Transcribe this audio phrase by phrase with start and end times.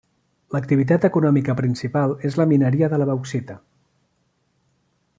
[0.53, 3.59] L'activitat econòmica principal és la mineria de la bauxita.